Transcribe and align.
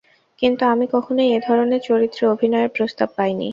কিন্তু 0.39 0.63
আমি 0.65 0.85
কখনোই 0.93 1.29
এ 1.31 1.39
ধরনের 1.47 1.81
চরিত্রে 1.81 2.23
অভিনয়ের 2.27 2.73
প্রস্তাব 2.75 3.09
পাইনি। 3.17 3.49